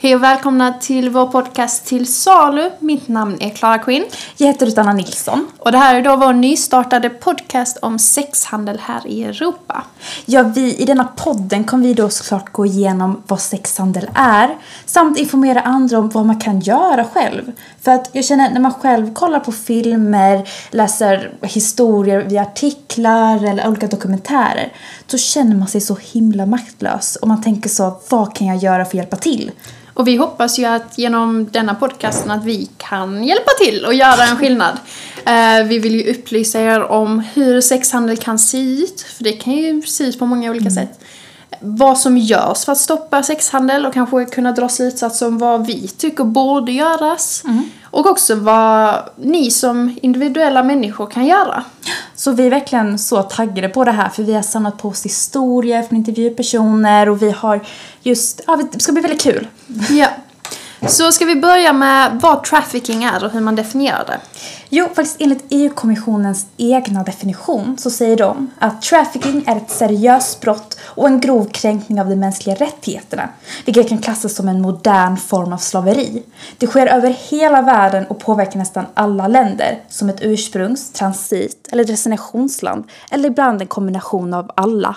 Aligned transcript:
Hej 0.00 0.14
och 0.14 0.22
välkomna 0.22 0.72
till 0.72 1.10
vår 1.10 1.26
podcast 1.26 1.86
Till 1.86 2.12
salu. 2.12 2.70
Mitt 2.78 3.08
namn 3.08 3.36
är 3.40 3.50
Clara 3.50 3.78
Quinn. 3.78 4.04
Jag 4.36 4.46
heter 4.46 4.66
Rutanna 4.66 4.92
Nilsson. 4.92 5.46
Och 5.58 5.72
det 5.72 5.78
här 5.78 5.94
är 5.94 6.02
då 6.02 6.16
vår 6.16 6.32
nystartade 6.32 7.10
podcast 7.10 7.78
om 7.82 7.98
sexhandel 7.98 8.78
här 8.82 9.06
i 9.06 9.24
Europa. 9.24 9.84
Ja, 10.24 10.42
vi, 10.42 10.76
i 10.76 10.84
denna 10.84 11.04
podden 11.04 11.64
kommer 11.64 11.84
vi 11.84 11.94
då 11.94 12.08
såklart 12.08 12.52
gå 12.52 12.66
igenom 12.66 13.22
vad 13.26 13.40
sexhandel 13.40 14.10
är 14.14 14.56
samt 14.84 15.18
informera 15.18 15.60
andra 15.60 15.98
om 15.98 16.08
vad 16.08 16.26
man 16.26 16.40
kan 16.40 16.60
göra 16.60 17.04
själv. 17.04 17.52
För 17.88 17.94
att 17.94 18.10
jag 18.12 18.24
känner 18.24 18.50
när 18.50 18.60
man 18.60 18.74
själv 18.74 19.14
kollar 19.14 19.40
på 19.40 19.52
filmer, 19.52 20.48
läser 20.70 21.30
historier 21.42 22.20
via 22.20 22.42
artiklar 22.42 23.44
eller 23.44 23.68
olika 23.68 23.86
dokumentärer 23.86 24.72
så 25.06 25.18
känner 25.18 25.56
man 25.56 25.68
sig 25.68 25.80
så 25.80 25.98
himla 26.12 26.46
maktlös 26.46 27.16
och 27.16 27.28
man 27.28 27.42
tänker 27.42 27.68
så, 27.68 28.00
vad 28.08 28.34
kan 28.34 28.46
jag 28.46 28.56
göra 28.56 28.84
för 28.84 28.90
att 28.90 28.94
hjälpa 28.94 29.16
till? 29.16 29.50
Och 29.94 30.08
vi 30.08 30.16
hoppas 30.16 30.58
ju 30.58 30.64
att 30.64 30.98
genom 30.98 31.48
denna 31.50 31.74
podcasten 31.74 32.30
att 32.30 32.44
vi 32.44 32.70
kan 32.76 33.24
hjälpa 33.24 33.50
till 33.64 33.84
och 33.84 33.94
göra 33.94 34.24
en 34.24 34.36
skillnad. 34.36 34.78
Eh, 35.24 35.64
vi 35.64 35.78
vill 35.78 35.94
ju 35.94 36.10
upplysa 36.10 36.60
er 36.60 36.82
om 36.82 37.20
hur 37.34 37.60
sexhandel 37.60 38.16
kan 38.16 38.38
se 38.38 38.58
ut, 38.58 39.00
för 39.00 39.24
det 39.24 39.32
kan 39.32 39.52
ju 39.52 39.82
se 39.82 40.04
ut 40.04 40.18
på 40.18 40.26
många 40.26 40.50
olika 40.50 40.70
sätt. 40.70 41.00
Vad 41.60 41.98
som 41.98 42.18
görs 42.18 42.64
för 42.64 42.72
att 42.72 42.78
stoppa 42.78 43.22
sexhandel 43.22 43.86
och 43.86 43.94
kanske 43.94 44.24
kunna 44.24 44.52
dra 44.52 44.68
slutsatser 44.68 45.26
om 45.26 45.38
vad 45.38 45.66
vi 45.66 45.88
tycker 45.88 46.24
borde 46.24 46.72
göras. 46.72 47.42
Och 47.90 48.06
också 48.06 48.34
vad 48.34 49.08
ni 49.16 49.50
som 49.50 49.98
individuella 50.02 50.62
människor 50.62 51.06
kan 51.06 51.26
göra. 51.26 51.64
Så 52.14 52.32
vi 52.32 52.46
är 52.46 52.50
verkligen 52.50 52.98
så 52.98 53.22
taggade 53.22 53.68
på 53.68 53.84
det 53.84 53.92
här 53.92 54.08
för 54.08 54.22
vi 54.22 54.34
har 54.34 54.42
samlat 54.42 54.78
på 54.78 54.88
oss 54.88 55.04
historier 55.04 55.82
från 55.82 55.98
intervjupersoner 55.98 57.08
och 57.08 57.22
vi 57.22 57.30
har 57.30 57.60
just, 58.02 58.40
ja 58.46 58.60
det 58.72 58.80
ska 58.80 58.92
bli 58.92 59.02
väldigt 59.02 59.22
kul. 59.22 59.48
Ja. 59.90 60.08
Så 60.86 61.12
ska 61.12 61.24
vi 61.24 61.36
börja 61.36 61.72
med 61.72 62.20
vad 62.22 62.44
trafficking 62.44 63.04
är 63.04 63.24
och 63.24 63.30
hur 63.30 63.40
man 63.40 63.56
definierar 63.56 64.04
det. 64.06 64.20
Jo, 64.68 64.86
faktiskt 64.86 65.16
enligt 65.20 65.44
EU-kommissionens 65.48 66.46
egna 66.56 67.02
definition 67.02 67.78
så 67.78 67.90
säger 67.90 68.16
de 68.16 68.50
att 68.58 68.82
trafficking 68.82 69.44
är 69.46 69.56
ett 69.56 69.70
seriöst 69.70 70.40
brott 70.40 70.78
och 70.82 71.06
en 71.06 71.20
grov 71.20 71.44
kränkning 71.44 72.00
av 72.00 72.08
de 72.08 72.16
mänskliga 72.16 72.56
rättigheterna, 72.56 73.28
vilket 73.64 73.88
kan 73.88 73.98
klassas 73.98 74.34
som 74.34 74.48
en 74.48 74.60
modern 74.60 75.16
form 75.16 75.52
av 75.52 75.58
slaveri. 75.58 76.22
Det 76.58 76.66
sker 76.66 76.86
över 76.86 77.10
hela 77.10 77.62
världen 77.62 78.06
och 78.06 78.18
påverkar 78.20 78.58
nästan 78.58 78.86
alla 78.94 79.28
länder, 79.28 79.82
som 79.88 80.08
ett 80.08 80.20
ursprungs-, 80.20 80.92
transit 80.92 81.68
eller 81.72 81.84
destinationsland, 81.84 82.84
eller 83.10 83.28
ibland 83.28 83.62
en 83.62 83.68
kombination 83.68 84.34
av 84.34 84.50
alla. 84.54 84.96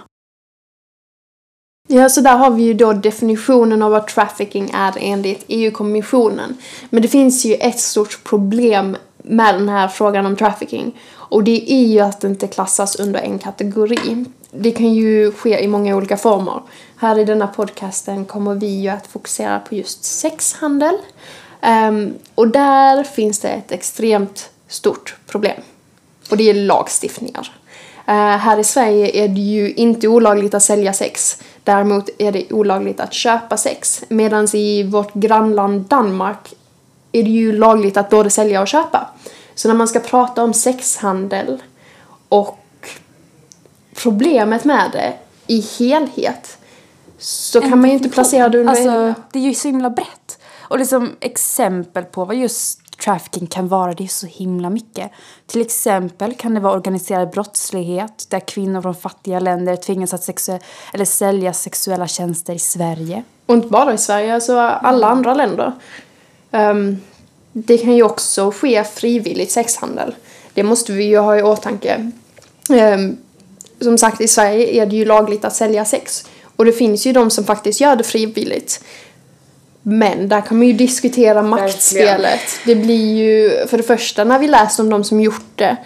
Ja, 1.93 2.09
så 2.09 2.21
där 2.21 2.37
har 2.37 2.49
vi 2.51 2.63
ju 2.63 2.73
då 2.73 2.93
definitionen 2.93 3.81
av 3.81 3.91
vad 3.91 4.07
trafficking 4.07 4.71
är 4.73 4.93
enligt 4.99 5.45
EU-kommissionen. 5.47 6.57
Men 6.89 7.01
det 7.01 7.07
finns 7.07 7.45
ju 7.45 7.53
ett 7.53 7.79
stort 7.79 8.23
problem 8.23 8.97
med 9.17 9.55
den 9.55 9.69
här 9.69 9.87
frågan 9.87 10.25
om 10.25 10.35
trafficking. 10.35 10.99
Och 11.13 11.43
det 11.43 11.73
är 11.73 11.85
ju 11.85 11.99
att 11.99 12.21
det 12.21 12.27
inte 12.27 12.47
klassas 12.47 12.95
under 12.95 13.19
en 13.19 13.39
kategori. 13.39 14.25
Det 14.51 14.71
kan 14.71 14.93
ju 14.93 15.31
ske 15.31 15.63
i 15.63 15.67
många 15.67 15.95
olika 15.95 16.17
former. 16.17 16.61
Här 16.95 17.19
i 17.19 17.25
denna 17.25 17.47
podcasten 17.47 18.25
kommer 18.25 18.55
vi 18.55 18.67
ju 18.67 18.89
att 18.89 19.07
fokusera 19.07 19.59
på 19.59 19.75
just 19.75 20.03
sexhandel. 20.03 20.95
um, 21.61 22.13
och 22.35 22.47
där 22.47 23.03
finns 23.03 23.39
det 23.39 23.49
ett 23.49 23.71
extremt 23.71 24.49
stort 24.67 25.15
problem. 25.27 25.61
Och 26.29 26.37
det 26.37 26.49
är 26.49 26.53
lagstiftningar. 26.53 27.51
Uh, 28.07 28.15
här 28.15 28.59
i 28.59 28.63
Sverige 28.63 29.23
är 29.23 29.27
det 29.27 29.41
ju 29.41 29.73
inte 29.73 30.07
olagligt 30.07 30.53
att 30.53 30.63
sälja 30.63 30.93
sex. 30.93 31.37
Däremot 31.63 32.09
är 32.17 32.31
det 32.31 32.53
olagligt 32.53 32.99
att 32.99 33.13
köpa 33.13 33.57
sex. 33.57 34.03
Medan 34.09 34.47
i 34.53 34.83
vårt 34.83 35.13
grannland 35.13 35.81
Danmark 35.81 36.53
är 37.11 37.23
det 37.23 37.29
ju 37.29 37.51
lagligt 37.51 37.97
att 37.97 38.09
både 38.09 38.29
sälja 38.29 38.61
och 38.61 38.67
köpa. 38.67 39.09
Så 39.55 39.67
när 39.67 39.75
man 39.75 39.87
ska 39.87 39.99
prata 39.99 40.43
om 40.43 40.53
sexhandel 40.53 41.63
och 42.29 42.59
problemet 43.95 44.65
med 44.65 44.89
det 44.93 45.13
i 45.47 45.65
helhet 45.79 46.57
så 47.17 47.61
kan 47.61 47.81
man 47.81 47.89
ju 47.89 47.95
inte 47.95 48.09
placera 48.09 48.49
det 48.49 48.59
under 48.59 48.71
Alltså, 48.71 49.21
det 49.31 49.39
är 49.39 49.43
ju 49.43 49.53
så 49.53 49.67
himla 49.67 49.89
brett. 49.89 50.39
Och 50.59 50.79
liksom 50.79 51.15
exempel 51.19 52.03
på 52.03 52.25
vad 52.25 52.35
just 52.35 52.79
trafficking 53.03 53.47
kan 53.47 53.67
vara, 53.67 53.93
det 53.93 54.03
är 54.03 54.07
så 54.07 54.27
himla 54.27 54.69
mycket. 54.69 55.11
Till 55.47 55.61
exempel 55.61 56.33
kan 56.33 56.53
det 56.53 56.59
vara 56.59 56.73
organiserad 56.73 57.29
brottslighet 57.29 58.25
där 58.29 58.39
kvinnor 58.39 58.81
från 58.81 58.95
fattiga 58.95 59.39
länder 59.39 59.75
tvingas 59.75 60.13
att 60.13 60.21
sexu- 60.21 60.59
eller 60.93 61.05
sälja 61.05 61.53
sexuella 61.53 62.07
tjänster 62.07 62.53
i 62.53 62.59
Sverige. 62.59 63.23
Och 63.45 63.55
inte 63.55 63.67
bara 63.67 63.93
i 63.93 63.97
Sverige, 63.97 64.35
alltså 64.35 64.57
alla 64.59 65.07
andra 65.07 65.33
länder. 65.33 65.73
Ehm, 66.51 66.97
det 67.53 67.77
kan 67.77 67.95
ju 67.95 68.03
också 68.03 68.51
ske 68.51 68.83
frivilligt 68.83 69.51
sexhandel. 69.51 70.15
Det 70.53 70.63
måste 70.63 70.91
vi 70.91 71.03
ju 71.03 71.17
ha 71.17 71.37
i 71.37 71.43
åtanke. 71.43 72.11
Ehm, 72.69 73.17
som 73.81 73.97
sagt, 73.97 74.21
i 74.21 74.27
Sverige 74.27 74.81
är 74.81 74.85
det 74.85 74.95
ju 74.95 75.05
lagligt 75.05 75.45
att 75.45 75.55
sälja 75.55 75.85
sex. 75.85 76.25
Och 76.55 76.65
det 76.65 76.71
finns 76.71 77.07
ju 77.07 77.13
de 77.13 77.29
som 77.29 77.43
faktiskt 77.43 77.81
gör 77.81 77.95
det 77.95 78.03
frivilligt. 78.03 78.83
Men 79.83 80.29
där 80.29 80.41
kan 80.41 80.57
man 80.57 80.67
ju 80.67 80.73
diskutera 80.73 81.41
maktspelet. 81.41 82.41
Det 82.65 82.75
blir 82.75 83.15
ju, 83.15 83.67
för 83.67 83.77
det 83.77 83.83
första 83.83 84.23
när 84.23 84.39
vi 84.39 84.47
läser 84.47 84.83
om 84.83 84.89
de 84.89 85.03
som 85.03 85.19
gjort 85.19 85.51
det, 85.55 85.77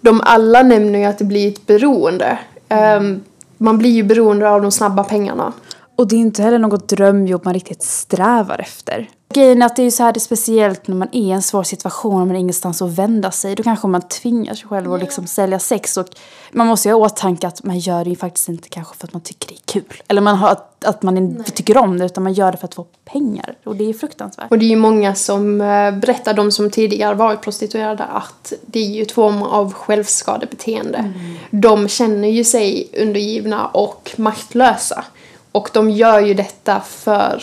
de 0.00 0.20
alla 0.24 0.62
nämner 0.62 0.98
ju 0.98 1.04
att 1.04 1.18
det 1.18 1.24
blir 1.24 1.48
ett 1.48 1.66
beroende. 1.66 2.38
Ehm, 2.68 3.22
man 3.58 3.78
blir 3.78 3.90
ju 3.90 4.02
beroende 4.02 4.50
av 4.50 4.62
de 4.62 4.70
snabba 4.70 5.04
pengarna. 5.04 5.52
Och 5.96 6.08
det 6.08 6.16
är 6.16 6.20
inte 6.20 6.42
heller 6.42 6.58
något 6.58 6.88
drömjobb 6.88 7.44
man 7.44 7.54
riktigt 7.54 7.82
strävar 7.82 8.60
efter. 8.60 9.08
Grejen 9.34 9.62
är 9.62 9.66
att 9.66 9.76
det 9.76 9.82
är 9.82 9.90
så 9.90 10.02
här 10.02 10.12
det 10.12 10.18
är 10.18 10.20
speciellt 10.20 10.88
när 10.88 10.96
man 10.96 11.08
är 11.12 11.20
i 11.20 11.30
en 11.30 11.42
svår 11.42 11.62
situation 11.62 12.12
och 12.12 12.18
man 12.18 12.30
har 12.30 12.36
ingenstans 12.36 12.82
att 12.82 12.90
vända 12.90 13.30
sig. 13.30 13.54
Då 13.54 13.62
kanske 13.62 13.86
man 13.86 14.02
tvingar 14.02 14.54
sig 14.54 14.68
själv 14.68 14.92
att 14.92 15.00
liksom 15.00 15.26
sälja 15.26 15.58
sex 15.58 15.96
och 15.96 16.06
man 16.52 16.66
måste 16.66 16.88
ju 16.88 16.94
ha 16.94 17.00
åtanke 17.00 17.46
att 17.46 17.64
man 17.64 17.78
gör 17.78 18.04
det 18.04 18.10
ju 18.10 18.16
faktiskt 18.16 18.48
inte 18.48 18.68
kanske 18.68 18.96
för 18.96 19.06
att 19.06 19.12
man 19.12 19.22
tycker 19.22 19.48
det 19.48 19.54
är 19.54 19.80
kul. 19.80 20.02
Eller 20.08 20.20
man 20.20 20.36
har, 20.36 20.48
att, 20.48 20.84
att 20.84 21.02
man 21.02 21.16
inte 21.16 21.50
tycker 21.50 21.76
om 21.76 21.98
det 21.98 22.04
utan 22.04 22.24
man 22.24 22.32
gör 22.32 22.52
det 22.52 22.58
för 22.58 22.64
att 22.64 22.74
få 22.74 22.86
pengar. 23.04 23.54
Och 23.64 23.76
det 23.76 23.84
är 23.84 23.92
fruktansvärt. 23.92 24.50
Och 24.50 24.58
det 24.58 24.64
är 24.64 24.70
ju 24.70 24.76
många 24.76 25.14
som 25.14 25.60
eh, 25.60 25.90
berättar, 25.90 26.34
de 26.34 26.52
som 26.52 26.70
tidigare 26.70 27.14
varit 27.14 27.40
prostituerade, 27.40 28.04
att 28.04 28.52
det 28.66 28.80
är 28.80 28.90
ju 28.90 29.02
ett 29.02 29.12
form 29.12 29.42
av 29.42 29.72
självskadebeteende. 29.72 31.12
De 31.50 31.88
känner 31.88 32.28
ju 32.28 32.44
sig 32.44 32.88
undergivna 32.98 33.66
och 33.66 34.10
maktlösa. 34.16 35.04
Och 35.52 35.70
de 35.72 35.90
gör 35.90 36.20
ju 36.20 36.34
detta 36.34 36.80
för 36.80 37.42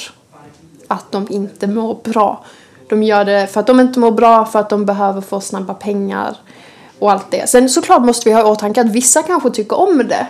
att 0.87 1.11
de 1.11 1.27
inte 1.29 1.67
mår 1.67 1.97
bra. 2.03 2.43
De 2.89 3.03
gör 3.03 3.25
det 3.25 3.47
för 3.47 3.59
att 3.59 3.67
de 3.67 3.79
inte 3.79 3.99
mår 3.99 4.11
bra, 4.11 4.45
för 4.45 4.59
att 4.59 4.69
de 4.69 4.85
behöver 4.85 5.21
få 5.21 5.41
snabba 5.41 5.73
pengar 5.73 6.37
och 6.99 7.11
allt 7.11 7.31
det. 7.31 7.49
Sen 7.49 7.69
såklart 7.69 8.05
måste 8.05 8.29
vi 8.29 8.35
ha 8.35 8.41
i 8.41 8.43
åtanke 8.43 8.81
att 8.81 8.91
vissa 8.91 9.23
kanske 9.23 9.49
tycker 9.49 9.79
om 9.79 10.03
det. 10.07 10.27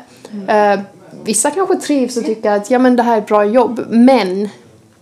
Eh, 0.54 0.80
vissa 1.24 1.52
kanske 1.52 1.76
trivs 1.76 2.18
och 2.18 2.26
tycker 2.26 2.52
att 2.52 2.72
ja 2.72 2.80
men 2.80 2.96
det 2.96 3.04
här 3.04 3.14
är 3.14 3.22
ett 3.22 3.28
bra 3.28 3.46
jobb. 3.46 3.86
Men 3.90 4.50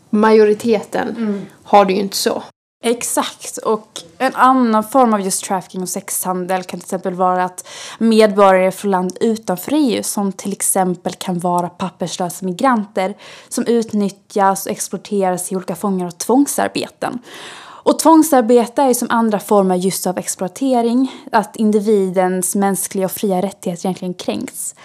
majoriteten 0.10 1.46
har 1.64 1.86
det 1.86 1.94
ju 1.94 2.00
inte 2.00 2.18
så. 2.18 2.44
Exakt. 2.88 3.58
Och 3.58 4.02
en 4.18 4.36
annan 4.36 4.84
form 4.84 5.14
av 5.14 5.22
just 5.22 5.44
trafficking 5.44 5.82
och 5.82 5.90
sexhandel 5.90 6.64
kan 6.64 6.80
till 6.80 6.86
exempel 6.86 7.14
vara 7.14 7.44
att 7.44 7.68
medborgare 7.98 8.72
från 8.72 8.92
land 8.92 9.18
utanför 9.22 9.72
EU 9.76 10.04
som 10.04 10.32
till 10.32 10.52
exempel 10.52 11.14
kan 11.14 11.40
vara 11.40 11.70
papperslösa 11.70 12.46
migranter 12.46 13.14
som 13.50 13.66
utnyttjas 13.68 14.66
och 14.66 14.72
exploateras 14.72 15.52
i 15.52 15.56
olika 15.56 15.76
fångar 15.76 16.08
och 16.08 16.18
tvångsarbeten. 16.18 17.20
Och 17.58 18.00
tvångsarbete 18.00 18.82
är 18.82 18.88
ju 18.88 18.94
som 18.94 19.08
andra 19.12 19.40
former 19.40 19.76
just 19.76 20.08
av 20.08 20.18
exploatering, 20.18 21.12
att 21.32 21.56
individens 21.56 22.56
mänskliga 22.56 23.06
och 23.06 23.12
fria 23.12 23.42
rättigheter 23.42 23.86
egentligen 23.86 24.14
kränks. 24.14 24.76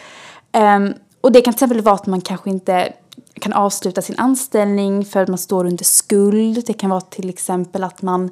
Um, 0.52 0.94
och 1.20 1.32
det 1.32 1.40
kan 1.40 1.54
till 1.54 1.56
exempel 1.56 1.80
vara 1.80 1.94
att 1.94 2.06
man 2.06 2.20
kanske 2.20 2.50
inte 2.50 2.92
kan 3.40 3.52
avsluta 3.52 4.02
sin 4.02 4.14
anställning 4.18 5.04
för 5.04 5.22
att 5.22 5.28
man 5.28 5.38
står 5.38 5.66
under 5.66 5.84
skuld. 5.84 6.62
Det 6.66 6.72
kan 6.72 6.90
vara 6.90 7.00
till 7.00 7.28
exempel 7.28 7.84
att 7.84 8.02
man 8.02 8.30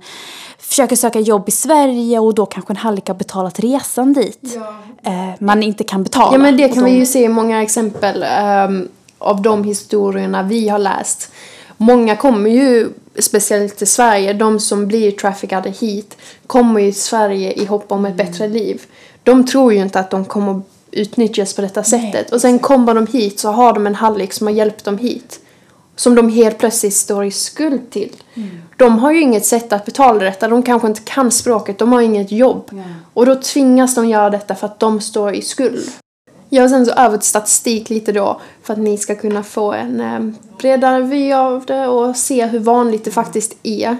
försöker 0.59 0.97
söka 0.97 1.21
jobb 1.21 1.49
i 1.49 1.51
Sverige 1.51 2.19
och 2.19 2.35
då 2.35 2.47
kanske 2.47 2.73
en 2.73 2.77
hallick 2.77 3.09
har 3.09 3.15
betalat 3.15 3.61
resan 3.61 4.13
dit. 4.13 4.57
Eh, 5.03 5.13
man 5.41 5.63
inte 5.63 5.85
kan 5.85 6.03
betala. 6.03 6.33
Ja 6.33 6.39
men 6.39 6.57
det 6.57 6.69
kan 6.69 6.79
då- 6.79 6.85
vi 6.85 6.91
ju 6.91 7.07
se 7.07 7.23
i 7.25 7.29
många 7.29 7.63
exempel 7.63 8.25
ehm, 8.29 8.89
av 9.19 9.43
de 9.43 9.65
historierna 9.65 10.43
vi 10.43 10.69
har 10.69 10.79
läst. 10.79 11.33
Många 11.77 12.17
kommer 12.17 12.51
ju, 12.51 12.89
speciellt 13.19 13.77
till 13.77 13.87
Sverige, 13.87 14.33
de 14.33 14.61
som 14.61 14.87
blir 14.89 15.11
traffickade 15.13 15.71
hit 15.71 16.17
kommer 16.47 16.81
ju 16.81 16.93
till 16.93 17.01
Sverige 17.03 17.53
i 17.53 17.65
hopp 17.65 17.93
om 17.93 18.05
ett 18.07 18.17
bättre 18.17 18.49
liv. 18.49 18.83
De 19.23 19.47
tror 19.47 19.73
ju 19.73 19.79
inte 19.79 20.01
att 20.01 20.11
de 20.11 20.25
kommer 20.25 20.61
utnyttjas 20.91 21.55
på 21.55 21.63
detta 21.63 21.83
sättet. 21.83 22.33
Och 22.33 22.41
sen 22.41 22.59
kommer 22.59 22.95
de 22.95 23.07
hit 23.07 23.41
så 23.41 23.51
har 23.51 23.73
de 23.73 23.87
en 23.87 23.95
hallick 23.95 24.33
som 24.33 24.47
har 24.47 24.55
hjälpt 24.55 24.85
dem 24.85 24.99
hit. 24.99 25.41
Som 25.97 26.15
de 26.15 26.29
helt 26.29 26.59
plötsligt 26.59 26.95
står 26.95 27.25
i 27.25 27.31
skuld 27.31 27.91
till. 27.91 28.17
De 28.77 28.99
har 28.99 29.13
ju 29.13 29.21
inget 29.21 29.47
sätt 29.47 29.73
att 29.73 29.85
betala 29.85 30.25
detta. 30.25 30.49
De 30.49 30.63
kanske 30.63 30.89
inte 30.89 31.01
kan 31.01 31.31
språket. 31.31 31.79
De 31.79 31.93
har 31.93 32.01
inget 32.01 32.33
jobb. 32.33 32.71
Och 33.15 33.27
då 33.27 33.35
tvingas 33.35 33.95
de 33.95 34.09
göra 34.09 34.31
detta 34.31 34.55
för 34.55 34.67
att 34.67 34.81
de 34.81 35.01
står 35.01 35.35
i 35.35 35.43
skuld. 35.43 35.91
Ja, 36.49 36.65
och 36.65 36.71
sen 36.71 36.87
så 36.87 36.93
över 36.93 37.19
till 37.19 37.29
statistik 37.29 37.91
lite 37.91 38.13
då 38.13 38.41
för 38.63 38.73
att 38.73 38.79
ni 38.79 38.99
ska 38.99 39.15
kunna 39.15 39.43
få 39.43 39.73
en 39.73 40.01
eh, 40.01 40.21
bredare 40.59 41.03
vy 41.03 41.33
av 41.33 41.65
det 41.67 41.87
och 41.87 42.17
se 42.17 42.47
hur 42.47 42.59
vanligt 42.59 43.05
det 43.05 43.11
faktiskt 43.11 43.57
är. 43.63 43.97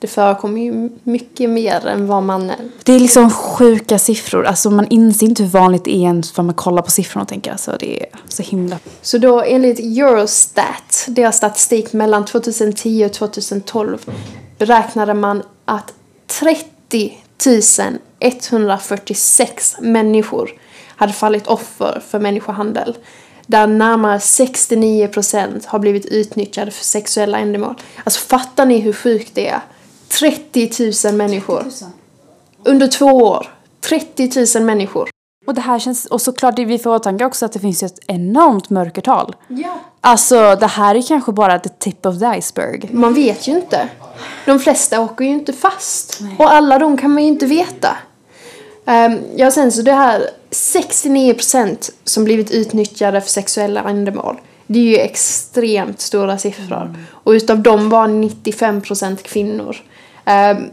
Det 0.00 0.06
förekommer 0.06 0.60
ju 0.60 0.90
mycket 1.02 1.50
mer 1.50 1.86
än 1.86 2.06
vad 2.06 2.22
man... 2.22 2.52
Det 2.82 2.92
är 2.92 2.98
liksom 2.98 3.30
sjuka 3.30 3.98
siffror. 3.98 4.44
Alltså 4.46 4.70
man 4.70 4.86
inser 4.86 5.26
inte 5.26 5.42
hur 5.42 5.50
vanligt 5.50 5.84
det 5.84 5.96
är 5.96 6.00
ens 6.00 6.32
för 6.32 6.42
man 6.42 6.54
kollar 6.54 6.82
på 6.82 6.90
siffrorna 6.90 7.22
och 7.22 7.28
tänker 7.28 7.52
alltså 7.52 7.76
det 7.80 8.02
är 8.02 8.06
så 8.28 8.42
himla... 8.42 8.78
Så 9.02 9.18
då 9.18 9.42
enligt 9.42 9.78
Eurostat, 9.78 11.04
deras 11.08 11.36
statistik 11.36 11.92
mellan 11.92 12.24
2010 12.24 13.04
och 13.04 13.12
2012 13.12 13.98
beräknade 14.58 15.14
man 15.14 15.42
att 15.64 15.92
30 16.26 17.18
146 18.20 19.76
människor 19.80 20.50
hade 20.86 21.12
fallit 21.12 21.46
offer 21.46 22.02
för 22.08 22.18
människohandel. 22.18 22.96
Där 23.46 23.66
närmare 23.66 24.20
69 24.20 25.08
procent 25.08 25.66
har 25.66 25.78
blivit 25.78 26.06
utnyttjade 26.06 26.70
för 26.70 26.84
sexuella 26.84 27.38
ändamål. 27.38 27.74
Alltså 28.04 28.20
fattar 28.20 28.66
ni 28.66 28.78
hur 28.78 28.92
sjukt 28.92 29.34
det 29.34 29.48
är? 29.48 29.60
30 30.18 30.70
000 31.08 31.14
människor. 31.14 31.64
Under 32.64 32.86
två 32.86 33.06
år. 33.06 33.46
30 33.80 34.58
000 34.58 34.64
människor. 34.64 35.10
Och 35.46 35.54
det 35.54 35.60
här 35.60 35.78
känns, 35.78 36.06
och 36.06 36.22
såklart 36.22 36.58
vi 36.58 36.78
får 36.78 36.90
åtanke 36.90 37.24
också 37.24 37.46
att 37.46 37.52
det 37.52 37.58
finns 37.58 37.82
ju 37.82 37.86
ett 37.86 37.98
enormt 38.06 38.70
mörkertal. 38.70 39.36
Ja. 39.48 39.78
Alltså 40.00 40.56
det 40.60 40.66
här 40.66 40.94
är 40.94 41.02
kanske 41.02 41.32
bara 41.32 41.58
the 41.58 41.68
tip 41.68 42.06
of 42.06 42.18
the 42.18 42.38
iceberg. 42.38 42.88
Man 42.92 43.14
vet 43.14 43.48
ju 43.48 43.52
inte. 43.52 43.88
De 44.46 44.58
flesta 44.58 45.00
åker 45.00 45.24
ju 45.24 45.30
inte 45.30 45.52
fast. 45.52 46.20
Och 46.38 46.52
alla 46.52 46.78
de 46.78 46.96
kan 46.96 47.10
man 47.10 47.22
ju 47.22 47.28
inte 47.28 47.46
veta. 47.46 47.96
Um, 48.84 49.20
ja, 49.36 49.50
sen 49.50 49.72
så 49.72 49.82
det 49.82 49.92
här 49.92 50.30
69% 50.50 51.90
som 52.04 52.24
blivit 52.24 52.50
utnyttjade 52.50 53.20
för 53.20 53.30
sexuella 53.30 53.82
ändamål. 53.82 54.40
Det 54.72 54.78
är 54.78 54.84
ju 54.84 54.96
extremt 54.96 56.00
stora 56.00 56.38
siffror. 56.38 56.82
Mm. 56.82 56.96
Och 57.10 57.30
utav 57.30 57.62
dem 57.62 57.88
var 57.88 58.08
95% 58.08 59.16
kvinnor. 59.16 59.76
Um, 60.26 60.70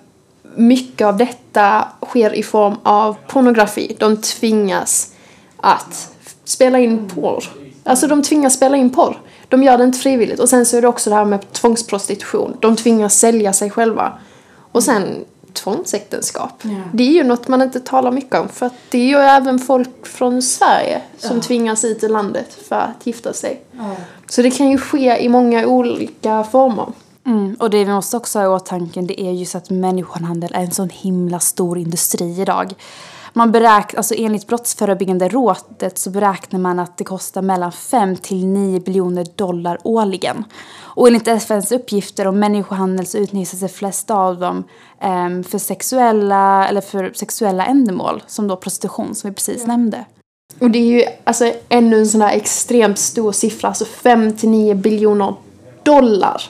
mycket 0.55 1.07
av 1.07 1.17
detta 1.17 1.87
sker 2.05 2.33
i 2.35 2.43
form 2.43 2.75
av 2.83 3.15
pornografi. 3.27 3.95
De 3.99 4.17
tvingas 4.17 5.13
att 5.57 6.11
spela 6.43 6.79
in 6.79 7.09
porr. 7.09 7.43
Alltså 7.83 8.07
de 8.07 8.23
tvingas 8.23 8.53
spela 8.53 8.77
in 8.77 8.89
porr. 8.89 9.21
De 9.49 9.63
gör 9.63 9.77
det 9.77 9.83
inte 9.83 9.99
frivilligt. 9.99 10.39
Och 10.39 10.49
sen 10.49 10.65
så 10.65 10.77
är 10.77 10.81
det 10.81 10.87
också 10.87 11.09
det 11.09 11.15
här 11.15 11.25
med 11.25 11.51
tvångsprostitution. 11.51 12.57
De 12.59 12.75
tvingas 12.75 13.19
sälja 13.19 13.53
sig 13.53 13.69
själva. 13.69 14.13
Och 14.71 14.83
sen 14.83 15.25
tvångsäktenskap. 15.57 16.51
Ja. 16.61 16.69
Det 16.93 17.03
är 17.03 17.11
ju 17.11 17.23
något 17.23 17.47
man 17.47 17.61
inte 17.61 17.79
talar 17.79 18.11
mycket 18.11 18.35
om. 18.39 18.49
För 18.49 18.65
att 18.65 18.73
det 18.89 18.97
är 18.97 19.07
ju 19.07 19.15
även 19.17 19.59
folk 19.59 20.07
från 20.07 20.41
Sverige 20.41 21.01
som 21.17 21.35
Ja. 21.35 21.41
tvingas 21.43 21.83
hit 21.83 21.99
till 21.99 22.11
landet 22.11 22.57
för 22.69 22.75
att 22.75 23.07
gifta 23.07 23.33
sig. 23.33 23.61
Så 24.29 24.41
det 24.41 24.51
kan 24.51 24.71
ju 24.71 24.77
ske 24.77 25.17
i 25.23 25.29
många 25.29 25.65
olika 25.67 26.43
former. 26.43 26.85
Mm, 27.25 27.55
och 27.59 27.69
det 27.69 27.83
vi 27.85 27.91
måste 27.91 28.17
också 28.17 28.39
ha 28.39 28.45
i 28.45 28.47
åtanke 28.47 29.01
det 29.01 29.21
är 29.21 29.31
just 29.31 29.55
att 29.55 29.69
människohandel 29.69 30.51
är 30.53 30.61
en 30.61 30.71
sån 30.71 30.89
himla 30.89 31.39
stor 31.39 31.77
industri 31.77 32.41
idag. 32.41 32.73
Man 33.37 33.51
beräk, 33.51 33.93
alltså 33.93 34.15
enligt 34.17 34.47
Brottsförebyggande 34.47 35.29
rådet 35.29 35.97
så 35.97 36.09
beräknar 36.09 36.59
man 36.59 36.79
att 36.79 36.97
det 36.97 37.03
kostar 37.03 37.41
mellan 37.41 37.71
5 37.71 38.15
till 38.15 38.47
9 38.47 38.79
biljoner 38.79 39.27
dollar 39.35 39.77
årligen. 39.83 40.43
Och 40.79 41.07
enligt 41.07 41.27
FNs 41.27 41.71
uppgifter 41.71 42.27
om 42.27 42.39
människohandel 42.39 43.07
så 43.07 43.17
utnyttjas 43.17 43.59
de 43.59 43.69
flesta 43.69 44.15
av 44.15 44.39
dem 44.39 44.63
ehm, 45.01 45.43
för, 45.43 45.57
sexuella, 45.57 46.67
eller 46.67 46.81
för 46.81 47.11
sexuella 47.15 47.65
ändamål, 47.65 48.23
som 48.27 48.47
då 48.47 48.55
prostitution 48.55 49.15
som 49.15 49.29
vi 49.29 49.35
precis 49.35 49.67
nämnde. 49.67 50.05
Och 50.59 50.71
det 50.71 50.79
är 50.79 50.99
ju 50.99 51.03
alltså 51.23 51.53
ännu 51.69 51.99
en 51.99 52.07
sån 52.07 52.21
här 52.21 52.35
extremt 52.35 52.99
stor 52.99 53.31
siffra, 53.31 53.67
alltså 53.67 53.85
5-9 54.03 54.73
biljoner 54.73 55.35
dollar. 55.83 56.41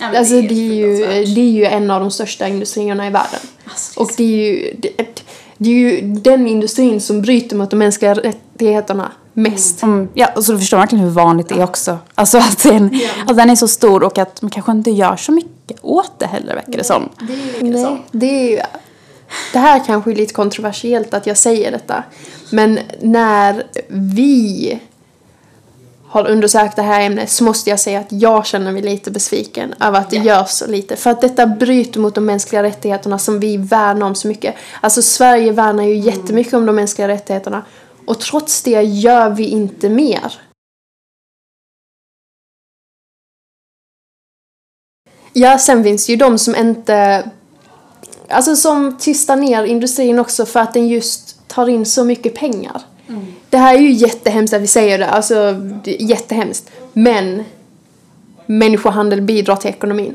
Alltså 0.00 0.34
det 0.34 0.54
är, 0.54 0.74
ju, 0.74 0.96
det 1.34 1.40
är 1.40 1.50
ju 1.50 1.64
en 1.64 1.90
av 1.90 2.00
de 2.00 2.10
största 2.10 2.48
industrierna 2.48 3.06
i 3.06 3.10
världen. 3.10 3.40
Och 3.96 4.10
det 4.16 4.24
är 4.24 4.52
ju, 4.52 4.74
det, 4.78 5.22
det 5.58 5.70
är 5.70 5.74
ju 5.74 6.00
den 6.00 6.46
industrin 6.46 7.00
som 7.00 7.22
bryter 7.22 7.56
mot 7.56 7.70
de 7.70 7.76
mänskliga 7.76 8.14
rättigheterna 8.14 9.12
mest. 9.32 9.82
Mm, 9.82 10.08
ja, 10.14 10.28
och 10.36 10.44
så 10.44 10.52
du 10.52 10.58
förstår 10.58 10.78
verkligen 10.78 11.04
hur 11.04 11.10
vanligt 11.10 11.48
det 11.48 11.54
är 11.54 11.64
också. 11.64 11.98
Alltså 12.14 12.38
att 12.38 12.62
den, 12.62 13.00
att 13.26 13.36
den 13.36 13.50
är 13.50 13.56
så 13.56 13.68
stor 13.68 14.02
och 14.02 14.18
att 14.18 14.42
man 14.42 14.50
kanske 14.50 14.72
inte 14.72 14.90
gör 14.90 15.16
så 15.16 15.32
mycket 15.32 15.78
åt 15.82 16.12
det 16.18 16.26
heller, 16.26 16.54
verkar 16.54 16.78
det 16.78 16.84
som. 16.84 17.08
Nej, 17.60 18.04
det 18.10 18.26
är 18.26 18.50
ju... 18.50 18.60
Det 19.52 19.58
här 19.58 19.82
kanske 19.86 20.10
är 20.10 20.14
lite 20.14 20.34
kontroversiellt 20.34 21.14
att 21.14 21.26
jag 21.26 21.36
säger 21.36 21.72
detta. 21.72 22.04
Men 22.50 22.78
när 23.00 23.62
vi 23.88 24.80
har 26.16 26.30
undersökt 26.30 26.76
det 26.76 26.82
här 26.82 27.00
ämnet 27.00 27.30
så 27.30 27.44
måste 27.44 27.70
jag 27.70 27.80
säga 27.80 28.00
att 28.00 28.12
jag 28.12 28.46
känner 28.46 28.72
mig 28.72 28.82
lite 28.82 29.10
besviken 29.10 29.74
över 29.80 29.98
att 29.98 30.10
det 30.10 30.16
görs 30.16 30.50
så 30.50 30.66
lite. 30.66 30.96
För 30.96 31.10
att 31.10 31.20
detta 31.20 31.46
bryter 31.46 32.00
mot 32.00 32.14
de 32.14 32.26
mänskliga 32.26 32.62
rättigheterna 32.62 33.18
som 33.18 33.40
vi 33.40 33.56
värnar 33.56 34.06
om 34.06 34.14
så 34.14 34.28
mycket. 34.28 34.54
Alltså 34.80 35.02
Sverige 35.02 35.52
värnar 35.52 35.84
ju 35.84 35.96
jättemycket 35.96 36.54
om 36.54 36.66
de 36.66 36.76
mänskliga 36.76 37.08
rättigheterna. 37.08 37.64
Och 38.06 38.20
trots 38.20 38.62
det 38.62 38.82
gör 38.82 39.30
vi 39.30 39.48
inte 39.48 39.88
mer. 39.88 40.32
Ja, 45.32 45.58
sen 45.58 45.84
finns 45.84 46.06
det 46.06 46.12
ju 46.12 46.16
de 46.16 46.38
som 46.38 46.56
inte... 46.56 47.30
Alltså 48.28 48.56
som 48.56 48.98
tystar 48.98 49.36
ner 49.36 49.64
industrin 49.64 50.18
också 50.18 50.46
för 50.46 50.60
att 50.60 50.74
den 50.74 50.88
just 50.88 51.48
tar 51.48 51.68
in 51.68 51.86
så 51.86 52.04
mycket 52.04 52.34
pengar. 52.34 52.82
Det 53.50 53.58
här 53.58 53.74
är 53.74 53.78
ju 53.78 53.92
jättehemskt 53.92 54.54
att 54.54 54.62
vi 54.62 54.66
säger 54.66 54.98
det, 54.98 55.06
alltså 55.06 55.52
det 55.84 55.96
jättehemskt. 56.00 56.70
Men 56.92 57.44
människohandel 58.46 59.22
bidrar 59.22 59.56
till 59.56 59.70
ekonomin. 59.70 60.14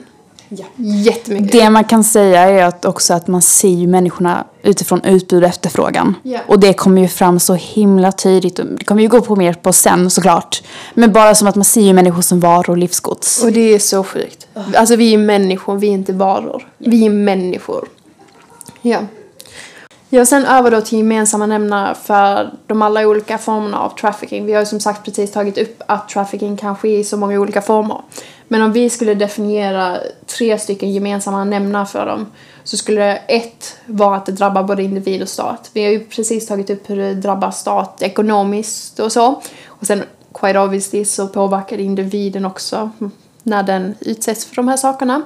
Ja. 0.50 0.66
Jättemycket. 0.76 1.52
Det 1.52 1.70
man 1.70 1.84
kan 1.84 2.04
säga 2.04 2.42
är 2.42 2.64
att 2.64 2.86
också 2.86 3.14
att 3.14 3.28
man 3.28 3.42
ser 3.42 3.70
ju 3.70 3.88
människorna 3.88 4.46
utifrån 4.64 5.04
utbud 5.04 5.44
och 5.44 5.50
efterfrågan. 5.50 6.16
Ja. 6.24 6.40
Och 6.48 6.60
det 6.60 6.74
kommer 6.74 7.02
ju 7.02 7.08
fram 7.08 7.40
så 7.40 7.54
himla 7.54 8.12
tydligt. 8.12 8.56
Det 8.56 8.86
kommer 8.86 9.02
ju 9.02 9.08
gå 9.08 9.22
på 9.22 9.36
mer 9.36 9.54
på 9.54 9.74
sen 9.74 10.10
såklart. 10.10 10.64
Men 10.94 11.12
bara 11.12 11.36
som 11.36 11.48
att 11.48 11.56
man 11.56 11.66
ser 11.66 11.82
ju 11.82 11.94
människor 11.94 12.22
som 12.22 12.40
varor 12.40 12.70
och 12.70 12.78
livsgods. 12.78 13.44
Och 13.44 13.52
det 13.52 13.74
är 13.74 13.80
så 13.80 14.04
sjukt. 14.04 14.48
Alltså 14.76 14.96
vi 14.96 15.14
är 15.14 15.18
människor, 15.18 15.78
vi 15.78 15.88
är 15.88 15.92
inte 15.92 16.14
varor. 16.14 16.68
Vi 16.78 17.06
är 17.06 17.10
människor. 17.10 17.88
Ja. 18.82 19.00
Ja, 20.14 20.26
sen 20.26 20.46
över 20.46 20.72
då 20.72 20.82
till 20.82 20.98
gemensamma 20.98 21.46
nämnare 21.46 21.96
för 21.96 22.52
de 22.68 22.82
alla 22.82 23.08
olika 23.08 23.38
formerna 23.38 23.80
av 23.80 23.90
trafficking. 23.90 24.46
Vi 24.46 24.54
har 24.54 24.60
ju 24.60 24.66
som 24.66 24.80
sagt 24.80 25.06
precis 25.06 25.32
tagit 25.32 25.58
upp 25.58 25.82
att 25.88 26.10
trafficking 26.10 26.58
kan 26.58 26.76
ske 26.76 27.00
i 27.00 27.04
så 27.04 27.18
många 27.18 27.40
olika 27.40 27.62
former. 27.62 28.02
Men 28.48 28.62
om 28.62 28.72
vi 28.72 28.90
skulle 28.90 29.14
definiera 29.14 29.98
tre 30.38 30.60
stycken 30.60 30.92
gemensamma 30.92 31.44
nämnare 31.44 31.86
för 31.86 32.06
dem 32.06 32.28
så 32.64 32.78
skulle 32.78 33.02
det 33.02 33.16
ett 33.28 33.78
vara 33.86 34.18
att 34.18 34.26
det 34.26 34.32
drabbar 34.32 34.64
både 34.64 34.84
individ 34.84 35.22
och 35.22 35.30
stat. 35.30 35.70
Vi 35.74 35.84
har 35.84 35.92
ju 35.92 36.00
precis 36.00 36.48
tagit 36.48 36.70
upp 36.70 36.90
hur 36.90 36.98
det 36.98 37.14
drabbar 37.14 37.52
stat 37.52 38.02
ekonomiskt 38.02 39.00
och 39.00 39.12
så. 39.12 39.42
Och 39.68 39.88
sen 39.88 40.04
quite 40.34 40.60
obviously 40.60 41.06
så 41.06 41.28
påverkar 41.28 41.78
det 41.78 41.84
individen 41.84 42.46
också 42.46 42.92
när 43.44 43.64
den 43.64 43.96
utsätts 44.00 44.46
för 44.46 44.56
de 44.56 44.68
här 44.68 44.78
sakerna. 44.78 45.22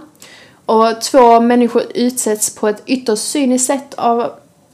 Och 0.65 1.01
två 1.01 1.39
människor 1.39 1.83
utsätts 1.95 2.55
på 2.55 2.67
ett 2.67 2.83
ytterst 2.85 3.31
cyniskt 3.31 3.67
sätt 3.67 3.93
av 3.93 4.31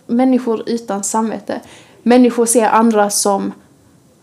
människor 0.07 0.63
utan 0.65 1.03
samvete. 1.03 1.61
Människor 2.03 2.45
ser 2.45 2.65
andra 2.65 3.09
som 3.09 3.53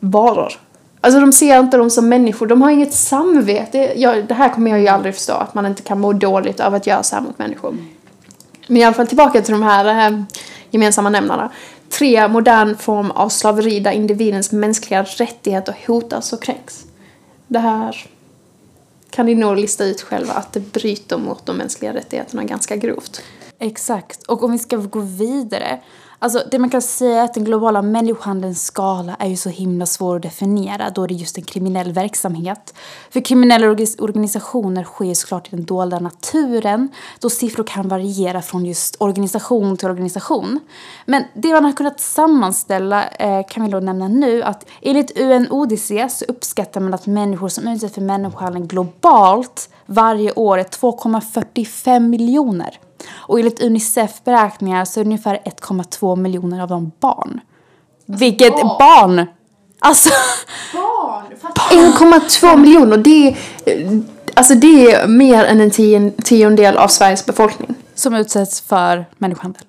varor. 0.00 0.52
Alltså 1.00 1.20
de 1.20 1.32
ser 1.32 1.60
inte 1.60 1.76
dem 1.76 1.90
som 1.90 2.08
människor, 2.08 2.46
de 2.46 2.62
har 2.62 2.70
inget 2.70 2.94
samvete. 2.94 3.92
Jag, 3.96 4.26
det 4.26 4.34
här 4.34 4.48
kommer 4.48 4.70
jag 4.70 4.80
ju 4.80 4.88
aldrig 4.88 5.14
förstå, 5.14 5.32
att 5.32 5.54
man 5.54 5.66
inte 5.66 5.82
kan 5.82 6.00
må 6.00 6.12
dåligt 6.12 6.60
av 6.60 6.74
att 6.74 6.86
göra 6.86 7.02
så 7.02 7.16
här 7.16 7.22
mot 7.22 7.38
människor. 7.38 7.76
Men 8.66 8.76
i 8.76 8.84
alla 8.84 8.94
fall 8.94 9.06
tillbaka 9.06 9.40
till 9.40 9.52
de 9.52 9.62
här 9.62 10.10
eh, 10.10 10.22
gemensamma 10.70 11.10
nämnarna. 11.10 11.50
Tre, 11.90 12.28
modern 12.28 12.76
form 12.76 13.10
av 13.10 13.28
slaveri 13.28 13.80
där 13.80 13.92
individens 13.92 14.52
mänskliga 14.52 15.02
rättigheter 15.02 15.76
hotas 15.86 16.32
och 16.32 16.42
kränks. 16.42 16.84
Det 17.46 17.58
här 17.58 18.06
kan 19.10 19.26
ni 19.26 19.34
nog 19.34 19.56
lista 19.56 19.84
ut 19.84 20.02
själva 20.02 20.32
att 20.32 20.52
det 20.52 20.60
bryter 20.60 21.18
mot 21.18 21.46
de 21.46 21.56
mänskliga 21.56 21.94
rättigheterna 21.94 22.44
ganska 22.44 22.76
grovt. 22.76 23.22
Exakt. 23.58 24.22
Och 24.22 24.44
om 24.44 24.52
vi 24.52 24.58
ska 24.58 24.76
gå 24.76 25.00
vidare. 25.00 25.80
Alltså 26.20 26.42
det 26.50 26.58
man 26.58 26.70
kan 26.70 26.82
säga 26.82 27.20
är 27.20 27.24
att 27.24 27.34
den 27.34 27.44
globala 27.44 27.82
människohandelns 27.82 28.64
skala 28.64 29.16
är 29.18 29.28
ju 29.28 29.36
så 29.36 29.48
himla 29.48 29.86
svår 29.86 30.16
att 30.16 30.22
definiera 30.22 30.90
då 30.90 31.06
det 31.06 31.14
är 31.14 31.16
just 31.16 31.38
en 31.38 31.44
kriminell 31.44 31.92
verksamhet. 31.92 32.74
För 33.10 33.20
kriminella 33.20 33.66
organisationer 33.98 34.84
sker 34.84 35.14
såklart 35.14 35.52
i 35.52 35.56
den 35.56 35.64
dolda 35.64 35.98
naturen 35.98 36.88
då 37.18 37.30
siffror 37.30 37.64
kan 37.64 37.88
variera 37.88 38.42
från 38.42 38.66
just 38.66 38.96
organisation 38.98 39.76
till 39.76 39.88
organisation. 39.88 40.60
Men 41.06 41.24
det 41.34 41.52
man 41.52 41.64
har 41.64 41.72
kunnat 41.72 42.00
sammanställa 42.00 43.08
eh, 43.08 43.46
kan 43.48 43.64
vi 43.64 43.70
då 43.70 43.80
nämna 43.80 44.08
nu 44.08 44.42
att 44.42 44.66
enligt 44.82 45.18
UNODC 45.18 46.08
så 46.08 46.24
uppskattar 46.24 46.80
man 46.80 46.94
att 46.94 47.06
människor 47.06 47.48
som 47.48 47.68
utsätts 47.68 47.94
för 47.94 48.00
människohandel 48.00 48.66
globalt 48.66 49.68
varje 49.86 50.32
år 50.32 50.58
är 50.58 50.64
2,45 50.64 52.00
miljoner. 52.00 52.78
Och 53.16 53.38
enligt 53.38 53.62
Unicef 53.62 54.24
beräkningar 54.24 54.84
så 54.84 55.00
är 55.00 55.04
ungefär 55.04 55.38
1,2 55.44 56.16
miljoner 56.16 56.62
av 56.62 56.68
dem 56.68 56.92
barn. 57.00 57.40
Vilket 58.06 58.52
barn! 58.62 59.26
Alltså, 59.80 60.10
1,2 61.70 62.56
miljoner, 62.56 62.96
det 62.96 63.28
är, 63.28 63.36
alltså 64.34 64.54
det 64.54 64.92
är 64.92 65.06
mer 65.08 65.44
än 65.44 65.60
en 65.60 65.70
tion- 65.70 66.22
tiondel 66.24 66.76
av 66.76 66.88
Sveriges 66.88 67.26
befolkning. 67.26 67.74
som 67.94 68.14
utsätts 68.14 68.60
för 68.60 69.06
människohandel. 69.18 69.62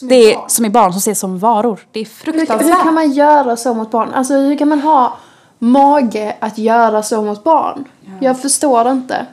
Det 0.00 0.14
är 0.34 0.38
som 0.48 0.64
är 0.64 0.68
barn 0.70 0.92
som 0.92 0.98
ses 0.98 1.18
som 1.18 1.38
varor. 1.38 1.80
Det 1.92 2.00
är 2.00 2.04
Hur, 2.24 2.32
hur 2.32 2.38
fruktansvärt. 2.38 2.82
kan 2.82 2.94
man 2.94 3.12
göra 3.12 3.56
så 3.56 3.74
mot 3.74 3.90
barn? 3.90 4.14
Alltså 4.14 4.34
hur 4.34 4.58
kan 4.58 4.68
man 4.68 4.80
ha 4.80 5.18
mage 5.58 6.36
att 6.40 6.58
göra 6.58 7.02
så 7.02 7.22
mot 7.22 7.44
barn? 7.44 7.84
Jag 8.20 8.40
förstår 8.42 8.90
inte. 8.90 9.26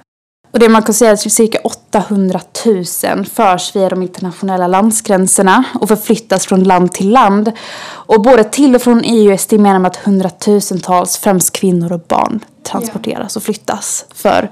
Och 0.55 0.59
det 0.59 0.69
man 0.69 0.83
kan 0.83 0.93
säga 0.93 1.11
är 1.11 1.13
att 1.13 1.31
cirka 1.31 1.59
800 1.63 2.39
000 2.65 3.25
förs 3.25 3.75
via 3.75 3.89
de 3.89 4.01
internationella 4.01 4.67
landsgränserna 4.67 5.63
och 5.81 5.87
förflyttas 5.87 6.45
från 6.45 6.63
land 6.63 6.91
till 6.91 7.11
land. 7.11 7.51
Och 7.85 8.21
både 8.21 8.43
till 8.43 8.75
och 8.75 8.81
från 8.81 9.01
EU 9.03 9.31
estimerar 9.31 9.73
man 9.73 9.85
att 9.85 9.95
hundratusentals, 9.95 11.17
främst 11.17 11.51
kvinnor 11.51 11.91
och 11.91 11.99
barn, 11.99 12.39
transporteras 12.63 13.35
och 13.35 13.43
flyttas 13.43 14.05
för 14.13 14.49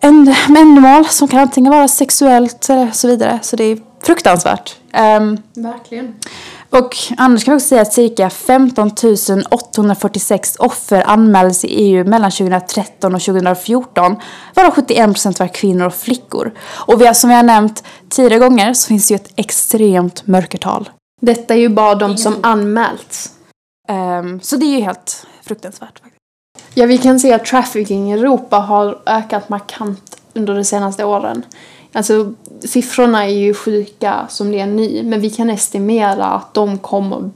en 0.00 0.34
ändamål 0.56 1.04
som 1.06 1.28
kan 1.28 1.40
antingen 1.40 1.72
vara 1.72 1.88
sexuellt 1.88 2.70
eller 2.70 2.90
så 2.92 3.08
vidare. 3.08 3.38
Så 3.42 3.56
det 3.56 3.64
är 3.64 3.78
fruktansvärt. 4.02 4.76
Ehm, 4.92 5.38
Verkligen. 5.54 6.14
och 6.70 6.96
annars 7.16 7.44
kan 7.44 7.52
vi 7.54 7.58
också 7.58 7.68
säga 7.68 7.82
att 7.82 7.92
cirka 7.92 8.30
15 8.30 8.90
846 9.50 10.56
offer 10.58 11.02
anmäldes 11.06 11.64
i 11.64 11.68
EU 11.68 12.04
mellan 12.04 12.30
2013 12.30 13.14
och 13.14 13.20
2014. 13.22 14.16
Varav 14.54 14.74
71% 14.74 15.38
var 15.40 15.46
kvinnor 15.54 15.86
och 15.86 15.94
flickor. 15.94 16.52
Och 16.70 17.02
vi 17.02 17.14
som 17.14 17.30
vi 17.30 17.36
har 17.36 17.42
nämnt 17.42 17.84
tidigare 18.10 18.38
gånger 18.38 18.74
så 18.74 18.88
finns 18.88 19.08
det 19.08 19.14
ju 19.14 19.16
ett 19.16 19.32
extremt 19.36 20.26
mörkertal. 20.26 20.88
Detta 21.20 21.54
är 21.54 21.58
ju 21.58 21.68
bara 21.68 21.94
de 21.94 22.16
som 22.16 22.34
anmälts. 22.42 23.32
Ehm, 23.88 24.40
så 24.40 24.56
det 24.56 24.66
är 24.66 24.76
ju 24.78 24.80
helt 24.80 25.26
fruktansvärt. 25.42 25.98
faktiskt. 25.98 26.17
Ja, 26.74 26.86
vi 26.86 26.98
kan 26.98 27.20
se 27.20 27.32
att 27.32 27.44
trafficking 27.44 28.10
i 28.10 28.14
Europa 28.14 28.56
har 28.56 28.98
ökat 29.06 29.48
markant 29.48 30.16
under 30.34 30.54
de 30.54 30.64
senaste 30.64 31.04
åren. 31.04 31.42
Alltså, 31.92 32.34
siffrorna 32.60 33.24
är 33.24 33.28
ju 33.28 33.54
sjuka 33.54 34.26
som 34.28 34.52
det 34.52 34.60
är 34.60 34.66
nu, 34.66 35.02
men 35.04 35.20
vi 35.20 35.30
kan 35.30 35.50
estimera 35.50 36.24
att 36.24 36.54
de 36.54 36.78
kommer 36.78 37.30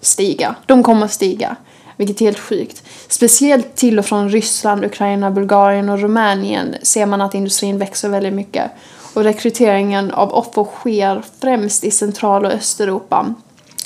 stiga. 0.00 0.54
De 0.66 0.82
kommer 0.82 1.06
stiga, 1.06 1.56
vilket 1.96 2.20
är 2.20 2.24
helt 2.24 2.38
sjukt. 2.38 2.82
Speciellt 3.08 3.76
till 3.76 3.98
och 3.98 4.06
från 4.06 4.28
Ryssland, 4.28 4.84
Ukraina, 4.84 5.30
Bulgarien 5.30 5.88
och 5.88 5.98
Rumänien 5.98 6.74
ser 6.82 7.06
man 7.06 7.20
att 7.20 7.34
industrin 7.34 7.78
växer 7.78 8.08
väldigt 8.08 8.34
mycket. 8.34 8.70
Och 9.14 9.24
rekryteringen 9.24 10.10
av 10.10 10.32
offer 10.34 10.64
sker 10.64 11.22
främst 11.40 11.84
i 11.84 11.90
Central 11.90 12.44
och 12.44 12.52
Östeuropa. 12.52 13.34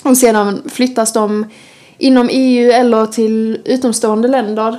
Och 0.03 0.19
sedan 0.19 0.63
flyttas 0.69 1.13
de 1.13 1.47
inom 1.99 2.29
EU 2.33 2.71
eller 2.71 3.07
till 3.07 3.61
utomstående 3.65 4.29
länder 4.29 4.79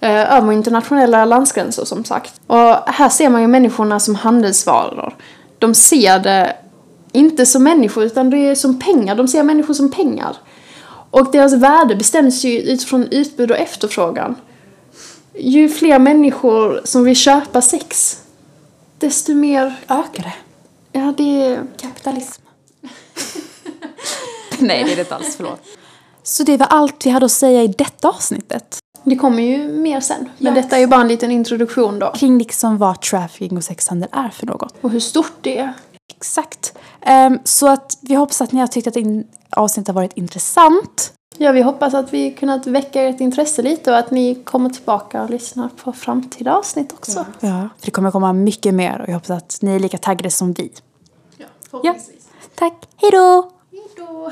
eh, 0.00 0.36
över 0.36 0.52
internationella 0.52 1.24
landsgränser 1.24 1.84
som 1.84 2.04
sagt. 2.04 2.40
Och 2.46 2.74
här 2.86 3.08
ser 3.08 3.28
man 3.28 3.40
ju 3.42 3.48
människorna 3.48 4.00
som 4.00 4.14
handelsvaror. 4.14 5.16
De 5.58 5.74
ser 5.74 6.18
det 6.18 6.56
inte 7.12 7.46
som 7.46 7.64
människor 7.64 8.04
utan 8.04 8.30
det 8.30 8.38
är 8.38 8.54
som 8.54 8.78
pengar. 8.78 9.14
De 9.14 9.28
ser 9.28 9.42
människor 9.42 9.74
som 9.74 9.90
pengar. 9.90 10.36
Och 11.10 11.32
deras 11.32 11.52
värde 11.52 11.96
bestäms 11.96 12.44
ju 12.44 12.58
utifrån 12.58 13.08
utbud 13.10 13.50
och 13.50 13.56
efterfrågan. 13.56 14.34
Ju 15.34 15.68
fler 15.68 15.98
människor 15.98 16.80
som 16.84 17.04
vill 17.04 17.16
köpa 17.16 17.62
sex, 17.62 18.18
desto 18.98 19.34
mer... 19.34 19.74
Ökar 19.88 20.22
det? 20.22 20.34
Ja, 20.92 21.14
det... 21.16 21.60
Kapitalism. 21.80 22.42
Nej, 24.58 24.84
det 24.84 24.92
är 24.92 24.96
det 24.96 25.02
inte 25.02 25.14
alls. 25.14 25.34
Förlåt. 25.36 25.60
Så 26.26 26.42
det 26.42 26.56
var 26.56 26.66
allt 26.66 27.06
vi 27.06 27.10
hade 27.10 27.26
att 27.26 27.32
säga 27.32 27.62
i 27.62 27.66
detta 27.68 28.08
avsnittet. 28.08 28.78
Det 29.04 29.16
kommer 29.16 29.42
ju 29.42 29.68
mer 29.72 30.00
sen. 30.00 30.28
Men 30.38 30.54
Ja. 30.54 30.62
detta 30.62 30.76
är 30.76 30.80
ju 30.80 30.86
bara 30.86 31.00
en 31.00 31.08
liten 31.08 31.30
introduktion 31.30 31.98
då. 31.98 32.12
Kring 32.12 32.38
liksom 32.38 32.78
vad 32.78 33.00
trafficking 33.00 33.58
och 33.58 33.64
sexhandel 33.64 34.08
är 34.12 34.28
för 34.28 34.46
något. 34.46 34.74
Och 34.80 34.90
hur 34.90 35.00
stort 35.00 35.32
det 35.40 35.58
är. 35.58 35.72
Exakt. 36.16 36.74
Ehm, 37.00 37.38
så 37.44 37.68
att 37.68 37.98
vi 38.00 38.14
hoppas 38.14 38.40
att 38.40 38.52
ni 38.52 38.60
har 38.60 38.66
tyckt 38.66 38.86
att 38.86 38.96
avsnittet 39.50 39.88
har 39.88 39.94
varit 39.94 40.12
intressant. 40.16 41.12
Ja, 41.38 41.52
vi 41.52 41.62
hoppas 41.62 41.94
att 41.94 42.12
vi 42.12 42.30
kunnat 42.30 42.66
väcka 42.66 43.02
ert 43.02 43.20
intresse 43.20 43.62
lite 43.62 43.90
och 43.90 43.98
att 43.98 44.10
ni 44.10 44.34
kommer 44.34 44.70
tillbaka 44.70 45.22
och 45.22 45.30
lyssnar 45.30 45.68
på 45.68 45.92
framtida 45.92 46.56
avsnitt 46.56 46.92
också. 46.92 47.26
Ja. 47.40 47.68
För 47.78 47.84
det 47.84 47.90
kommer 47.90 48.10
komma 48.10 48.32
mycket 48.32 48.74
mer 48.74 49.00
och 49.00 49.08
jag 49.08 49.14
hoppas 49.14 49.30
att 49.30 49.58
ni 49.62 49.74
är 49.74 49.78
lika 49.78 49.98
taggade 49.98 50.30
som 50.30 50.52
vi. 50.52 50.72
Ja, 51.82 51.94
Tack, 52.54 52.88
hej 52.96 53.10
då! 53.10 53.50
Hej 53.72 53.82
då! 53.96 54.30